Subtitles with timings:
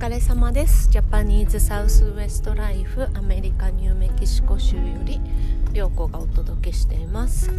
[0.00, 0.88] 疲れ様です。
[0.88, 5.20] ジャパニーズサウスウエストライフアメリカニューメキシコ州より
[5.74, 7.50] 涼子がお届けしています。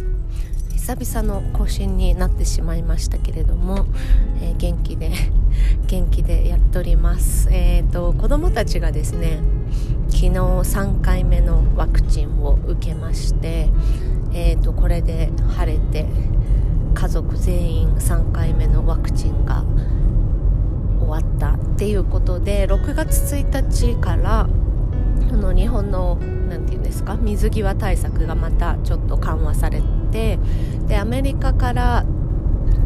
[0.72, 3.86] 久々の更新になってしまいましたけれども、
[4.40, 5.12] えー、元気で
[5.86, 7.48] 元気でやっております。
[7.52, 9.38] えっ、ー、と子供たちがですね
[10.08, 13.70] 昨日3回目のワクチンを受けまして
[14.32, 16.06] えーとこれで晴れて
[16.92, 19.64] 家族全員3回目のワクチンが
[21.12, 24.46] 終わったっていうことで6月1日からあ
[25.36, 30.38] の日本の何て言うんですか水際対策がまたちょっと緩和されて
[30.88, 32.06] でアメリカから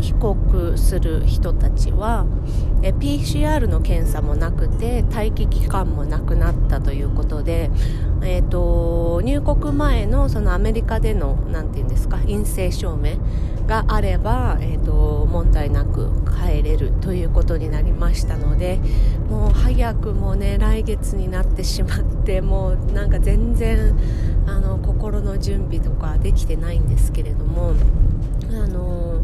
[0.01, 2.27] 帰国する人たちは
[2.83, 7.70] え PCR の検査もなくて待機期間もなくなったということで、
[8.23, 13.17] えーと、入国前のそのアメリカでの何て言うんですか陰性証明
[13.67, 18.78] があれば、えーと、問題なく帰れるということになりましたので
[19.28, 23.97] もう早くもね来月になってしまってもうなんか全然
[24.47, 27.72] あの心の準備とかできてないんですけれども
[28.50, 29.22] あの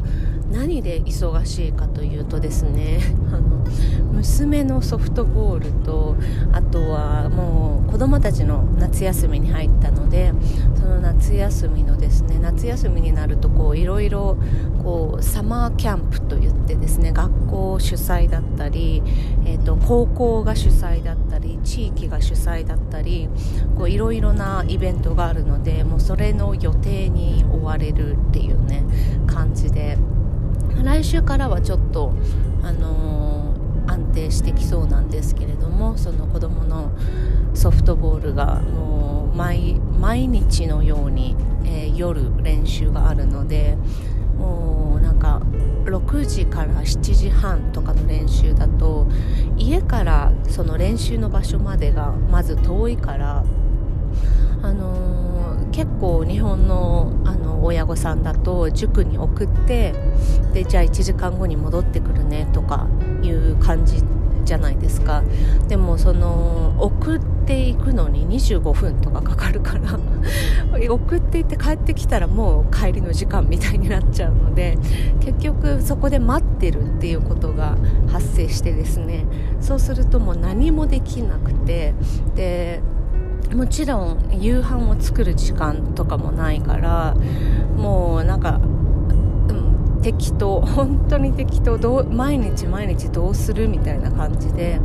[0.50, 3.00] 何で忙しいかというとですね
[3.32, 3.64] あの
[4.12, 6.16] 娘のソフトボールと
[6.52, 10.32] あとはもう子供たちの夏休みに入ったので
[10.82, 14.36] その夏休みのですね夏休みになるとこういろいろ
[14.82, 19.00] こうサマーキャンプといってですね学校主催だったり、
[19.46, 23.28] えーと、高校が主催だったり地域が主催だったり
[23.86, 28.84] いろいろなイベントがあるのでもうそれの予定に追われるっていうね
[29.28, 29.96] 感じで。
[30.82, 32.12] 来週からはちょっと
[32.62, 36.90] あのー、安定してきそうなんですけれどもその子どもの
[37.54, 39.01] ソフトボールがもう
[39.42, 43.76] 毎日のように、えー、夜練習があるので
[44.38, 45.42] もうなんか
[45.84, 49.08] 6時から7時半とかの練習だと
[49.56, 53.44] 家からその練習の場所までがまず遠いから
[54.62, 59.92] あのー、結構日本のあの親御さんだと塾に送って
[60.52, 62.86] でじゃあ1時間後に戻ってくるねとか
[63.22, 64.02] いう感じ
[64.52, 65.22] じゃないですか。
[65.68, 69.98] でもその送っていくのに25分とかかかるから。
[70.92, 74.78] 送っていって帰ってきたらもう帰りの時間みたいになっちゃうので
[75.20, 77.76] 結局そこで待ってるっていうことが
[78.08, 79.24] 発生してですね。
[79.60, 81.94] そうするともう何もできなくて。
[82.36, 82.82] で
[83.54, 87.14] もちろん夕飯を作る時間とかもないから
[87.76, 88.60] もうなんか
[90.02, 94.80] 適当 本当に適当どう毎日毎日どうするみたいな感じで。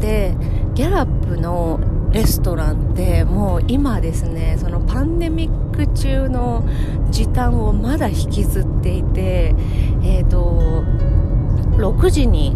[0.00, 0.34] で
[0.74, 1.78] ギャラップの
[2.10, 6.64] レストランってもう今ですねそのパンデミック中の
[7.10, 9.54] 時短をまだ引きずっていて
[10.02, 10.84] えっ、ー、と
[11.76, 12.54] 6時に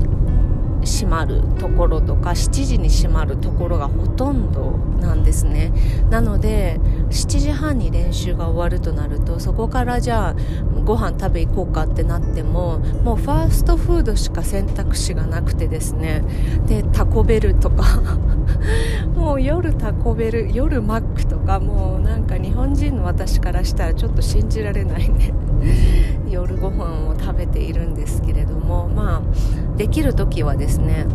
[0.85, 4.73] 閉まるところとか7時に閉まるところがほとんど
[5.19, 5.73] なんですね。
[6.11, 6.79] なので
[7.11, 10.37] 7時半に練習が終わるとなるとそこからじゃあ
[10.85, 16.23] ご飯食べ行こうかってなってももうファーストフードしか選択肢がなくてですね。
[16.67, 17.85] でタコベルとか。
[19.15, 25.35] もう夜タコベル夜マックとかもうなんか日本人の私からしたらちょっと信じられないね。
[26.31, 31.07] 夜ご飯を食べているんですけれどもまあできる時はですね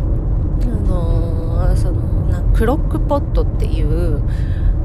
[0.62, 4.22] あのー、そのなクロックポットっていう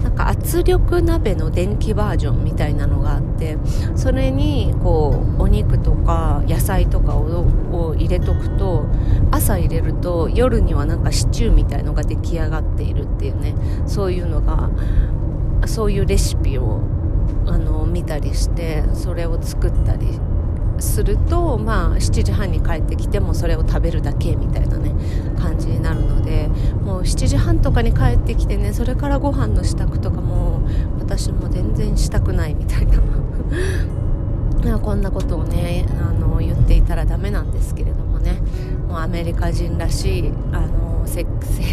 [0.01, 3.57] なんか圧力鍋の電気バージョンみたいなのがあって
[3.95, 8.85] それにこうお肉とか野菜とかをを入れとくと
[9.31, 13.55] 朝入れると夜にはなんかシチューみたいのが出来上がっているっていうね
[13.85, 14.69] そういうのが
[15.67, 16.81] そういうレシピを
[17.45, 20.07] あの見たりしてそれを作ったり
[20.81, 24.93] すると、まあ、7時半に帰ってきてもそれを食べるだけみたいなね
[25.39, 26.47] 感じになるので
[26.83, 30.61] もう7時半とかに帰ってきてねそれからご飯の支度とかも
[30.99, 32.99] 私も全然したくないみたいな。
[34.81, 38.41] こんなことをねあの言っていたらダメなんですけれどもね
[38.87, 41.25] もうアメリカ人らしいあの生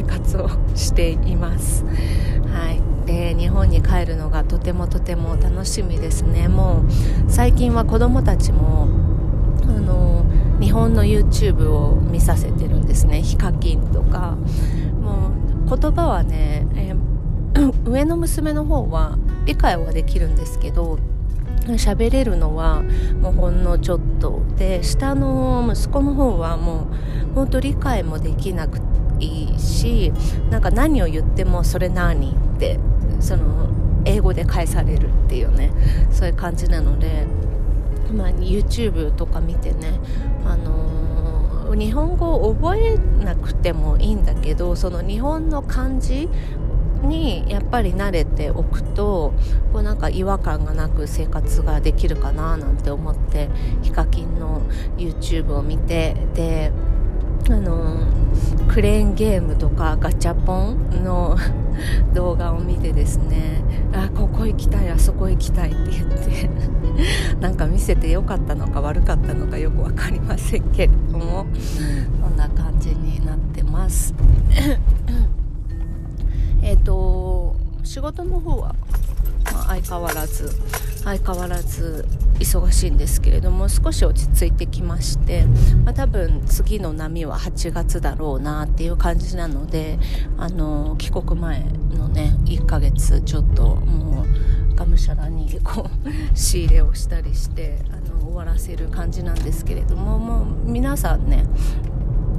[0.02, 1.84] 活をしています。
[1.84, 2.80] はい。
[3.06, 6.48] で日本に帰るのがとてもとても楽しみですね。
[6.48, 6.84] も
[7.28, 8.88] う最近は子供たちも
[10.60, 13.22] 日本の YouTube を見させてるんですね。
[13.22, 14.36] ヒカキンとか。
[15.00, 15.30] も
[15.74, 20.98] う言葉はね、えー、 上の娘の方は理解はできるんですけど
[21.66, 22.82] 喋れるのは
[23.20, 26.86] もうほんのちょっとで下の息子の方はも
[27.32, 28.78] う本当理解もできなく
[29.18, 30.12] いいし
[30.50, 32.78] なんか何を言ってもそれ何って
[33.20, 33.68] その
[34.04, 35.72] 英語で返されるっていうね
[36.12, 37.26] そういう感じなので、
[38.12, 39.98] まあ、YouTube とか見てね、
[40.48, 46.28] あの日本語を覚えなくてもいいんだけどその日本の漢字
[47.02, 49.34] にやっぱり慣れておくと
[49.72, 53.48] こうなんか違和感がなく生活ができるかななんて思って
[53.82, 54.62] ヒカキンの
[54.96, 56.72] YouTube を見てで
[57.48, 58.04] あの
[58.68, 61.36] クレーンゲームとかガチャポンの
[62.12, 63.62] 動画を見てですね
[63.92, 66.50] あここ行きたいあそこ行きたいって言って
[67.40, 71.46] なんか見せてよかったのか悪かったのかよく分かりませんけれども
[72.20, 74.14] そんな感じになってます。
[76.62, 77.54] えっと
[77.84, 78.74] 仕事の方は、
[79.52, 80.50] まあ、相変わらず
[81.04, 82.04] 相変わらず
[82.38, 85.44] 忙しいんですけれども少し落ち着いてきまして、
[85.84, 89.98] まあ、多分次の波は8月だろうなっていう感じなので
[90.36, 101.46] あの帰国前のね1ヶ月ちょっともうがむしゃらにこう仕入れをしたりしてあの終わらせる感じなんですけれどももう皆さんね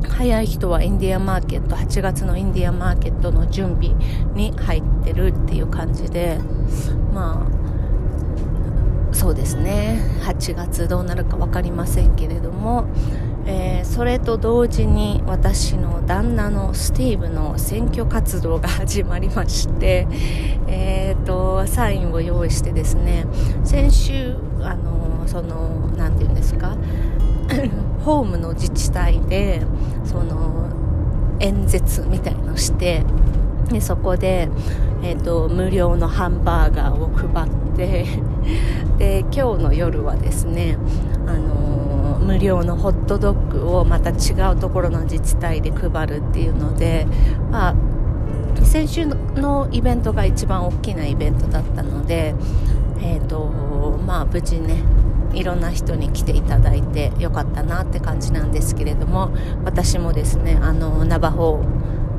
[0.07, 3.95] 早い人はインディアンマーケット8月のインディアンマーケットの準備
[4.35, 6.39] に入ってるっていう感じで
[7.13, 7.56] まあ
[9.17, 9.99] そうですね。
[10.21, 12.85] 8月どうなるか分かりませんけれども、
[13.47, 20.07] えー、それと同時に私の旦那のスティーブの選挙活動が始まりまして、
[20.69, 23.25] えーと、サインを用意してですね
[23.63, 26.77] 先週あのその何て言うんですか
[28.05, 29.63] ホームの自治体で
[30.05, 30.67] その
[31.39, 33.03] 演説みたいのして
[33.71, 34.47] でそこで、
[35.01, 38.05] えーと、無料のハンバーガーを配って
[38.97, 40.77] で今日の夜はですね、
[41.27, 47.07] あのー、無料のホットドッグをまた違うところの自治体で配るっていうので、
[47.51, 47.75] まあ、
[48.65, 52.35] 先週のイベントが一番大きなイベントだったので、
[53.01, 54.83] えーとまあ、無事ね
[55.33, 59.31] いろんな人に来ていただいてよかったなって感じなんですけれども
[59.63, 61.63] 私もですねあのナバホ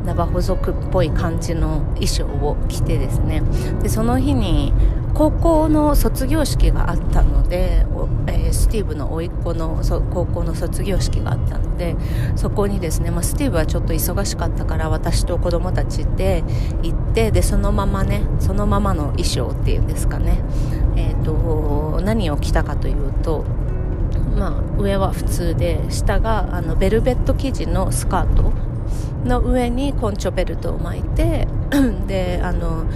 [0.04, 3.42] ナバホ族っぽい感じの衣装を着てですね
[3.82, 4.72] でその日に
[5.14, 7.86] 高校の卒業式があったので、
[8.26, 9.82] えー、スティーブの甥っ子の
[10.12, 11.96] 高校の卒業式があったので
[12.36, 16.44] そこにですね、まあ、スティーブはちょっと忙しかったから私と子供たちで
[16.82, 20.42] 行ってでそのままねそのままの衣装っていうんですかね、
[20.96, 23.44] えーと、何を着たかというと
[24.38, 28.52] まあ、上は普通で下があのベルベット生地のスカート
[29.24, 31.48] の上にコンチョベルトを巻いて
[32.06, 32.86] であの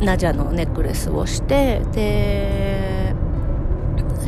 [0.00, 3.14] ナジャのネックレスをしてで、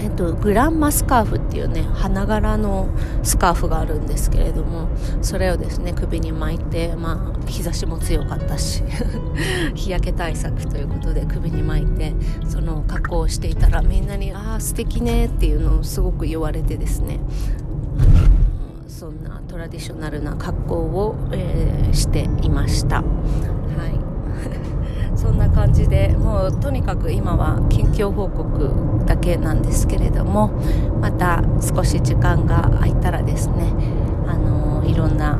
[0.01, 2.89] えっと、グランマスカーフっていうね花柄の
[3.23, 4.89] スカーフがあるんですけれども
[5.23, 8.83] それをですね首に巻いて、まあ、日差しも強かったし
[9.75, 12.15] 日焼け対策ということで首に巻いて
[12.49, 17.21] その格好をしていたらみんなに「ああ素敵ね」っていうのをすごく言われてですね
[18.87, 22.97] そんなトラディショナルな格好を、えー、していました。
[22.97, 24.76] はい
[25.17, 30.49] そんな感じでもうとにかく今は近況報告だけなんですけれども
[31.01, 33.73] また少し時間が空いたらですね
[34.27, 35.37] あのいろんな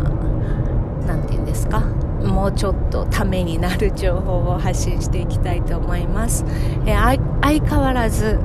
[1.07, 6.45] 何て言うんですかもうちょっとためになる情報を発信していきたいと思います。
[6.87, 8.41] えー、相変わらず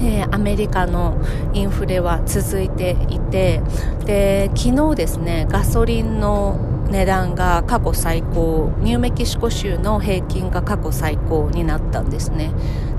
[0.00, 1.16] えー、アメリカの
[1.52, 3.62] インフレは続いていて
[4.04, 12.52] で昨日ですねガソリンの値段が過去最高ニューメキシコ州の平均が過去最高になったんですね。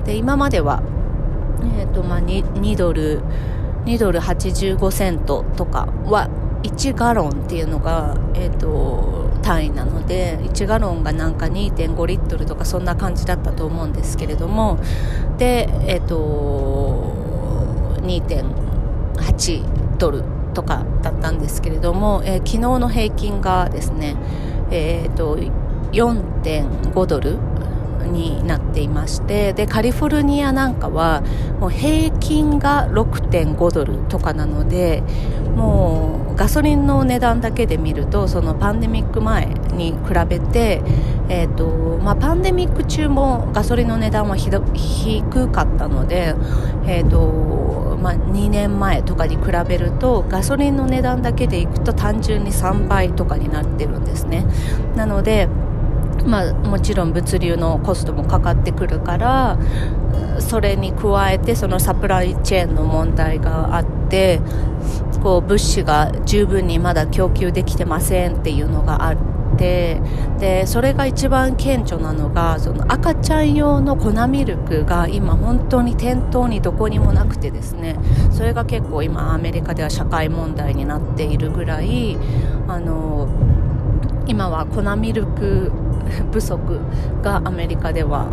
[0.04, 0.82] で今までは、
[1.78, 3.22] えーとまあ2、2, ドル
[3.84, 6.28] 2ドル85セントとかは
[6.62, 14.78] 1ガロンっていうのが、えーと、単位なので1ガロンがなんか2.5リットルとかそんな感じだったと思うんですけれども
[15.38, 17.14] で、えーと
[18.02, 24.16] 2.8ドルとかだったんですけれども、えー、昨日の平均がですね、
[24.70, 25.36] えーと、
[25.92, 27.36] 4.5ドル
[28.06, 31.22] になっていましてでカリフォルニアなんかは
[31.60, 35.02] もう平均が6.5ドルとかなので
[35.56, 39.98] もうガソリンの値段だけで見るとそのパンデミック前に比
[40.28, 40.82] べて、
[41.28, 41.66] えーと
[42.02, 46.34] まあ、パンデミック中もガソリンの値段はひど低かったので、
[46.86, 47.55] えーと
[48.06, 54.46] まあ、2年前とかに比べるとガソリンの値段だけでいくと単純に3倍とかになってるんですね。
[54.94, 55.48] なので
[56.24, 59.58] まあ、もちろん物流のコストもかかってくるから
[60.40, 64.40] それに加えてそのサプライチェーンの問題があって
[65.22, 70.00] こう物資が十分にまだ供給できてませんっていうのがあってで
[70.66, 77.96] それが一番顕著なのがその赤ちゃん用の粉ミルクが今本当に店頭にどこにもなくてですね
[78.30, 82.16] それが結構今アメリカでは社会問題になっているぐらい
[82.68, 83.28] あの
[84.26, 85.72] 今は粉ミルク
[86.32, 86.80] 不足
[87.22, 88.26] がアメリカでは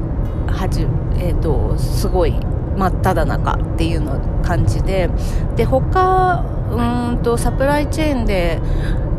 [0.48, 0.86] はじ、
[1.18, 2.36] えーと、すごい
[2.78, 5.10] 真っ只中っていうの感じで
[5.56, 8.60] で他うんとサプライチェーンで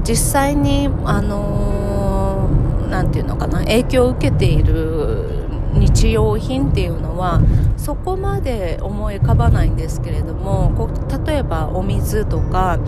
[0.07, 1.84] 実際にあのー、
[2.95, 7.41] 何ていうのかな影響を受けている日用品っていうのは
[7.77, 12.79] そこまで思い浮かばないんですけれどもこう例えばお水とか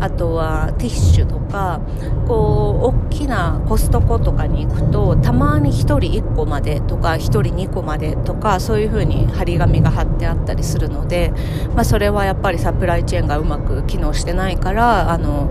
[0.00, 1.80] あとはティッシュとか
[2.26, 11.32] こう大きなコストコとかに行くとたまに1人1個までとか1人2個までとかそういう風に張り紙が貼ってあったりするので、
[11.76, 15.48] まあ、それはやっぱりサプライチェーンがうまく機能してないからあの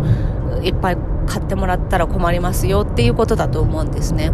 [0.61, 0.97] いっぱい
[1.27, 4.31] 買ってもらったら困りますよっていうことだと思うんですね。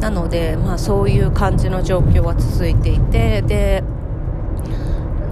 [0.00, 3.82] なので、まあ、そういう感じの状況は続いていてで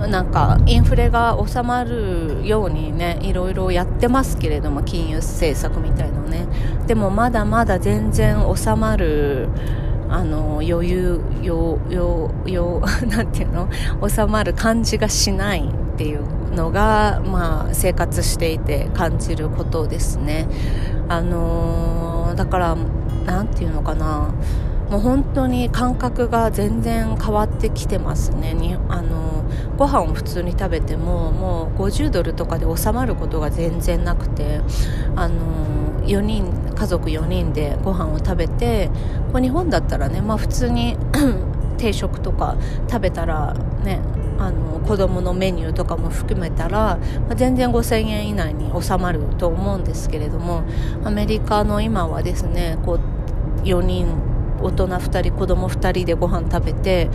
[0.07, 6.47] なんかインフレが収まるようにねいろいろやってますけれども金融政策みたいのね。
[6.87, 9.49] でもまだまだ全然収まる
[10.09, 13.69] あの余裕よよよ なんていうの？
[14.09, 16.21] 収まる感じがしないっていう
[16.55, 20.47] のが、まあ、生活していて感じることですね。
[21.09, 22.77] あのー、だから
[23.27, 24.33] なんていうのかな。
[24.91, 28.55] もう本当に感覚が全然変わってきてますね。
[28.55, 29.45] にあの
[29.77, 34.61] ご飯を普通に食べてももう50ドルとかで収まることが全然なくて。
[35.15, 35.69] あの
[36.09, 38.91] 4人家族4人でご飯を食べて
[39.33, 40.97] こ日本だったらね、まあ、普通に
[41.77, 42.57] 定食とか
[42.89, 44.01] 食べたらね
[44.39, 50.63] あの子供のメニューとかも含めたら、まあ、全然5000円以内に収まると思うんですけれども
[51.05, 54.29] アメリカの今はですねこう4人
[54.61, 57.09] 大人2人子供2人でご飯食べて、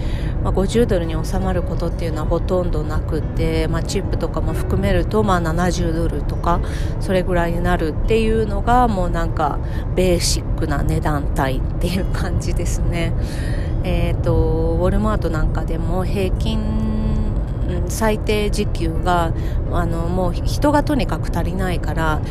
[0.44, 6.62] まあ、50ドルに収まることっていうのはほとんどなくて、まあ、チップとかも含めると、まあ、70ドルとか
[7.00, 9.60] それぐらいになるっていうのがもうなんか
[9.96, 13.13] ベーシックな値段帯っていう感じですね。
[13.86, 16.83] えーと、ウォルマートなんかでも平均
[17.89, 19.34] 最低時給が
[19.72, 22.22] あのもう人がとにかく足りないから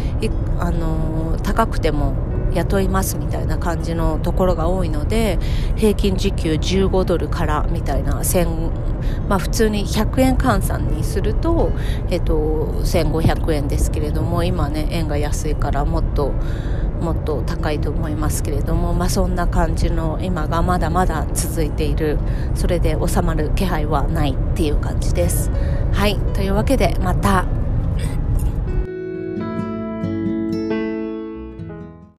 [0.58, 2.14] あの高くても
[2.54, 5.38] 雇いますみたいな感じのところが多いので
[5.76, 8.22] 平均時給15ドルからみたいな
[9.28, 11.72] まあ、普通に100円換算にすると、
[12.10, 12.34] えっと、
[12.84, 16.32] 1500円ですけれども今ね円が安いからもっと
[17.02, 22.18] もっと高いと思いますけれども、まあ、そんな感じの今がまだまだ続いている
[22.54, 25.50] それで収まる気配はないっていう感じです。
[25.92, 27.44] はいというわけでまた